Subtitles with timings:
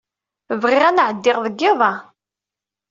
[0.61, 1.91] Bɣiɣ ad n-ɛeddiɣ deg yiḍ-a.